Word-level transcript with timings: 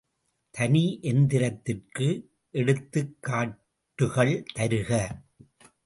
தனி 0.55 0.99
எந்திரத்திற்கு 1.03 2.07
எடுத்துக்காட்டுகள் 2.53 4.35
தருக. 4.55 4.91